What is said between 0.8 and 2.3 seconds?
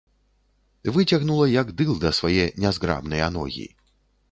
Выцягнула, як дылда,